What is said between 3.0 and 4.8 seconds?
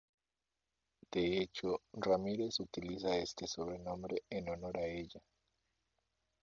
este sobrenombre en honor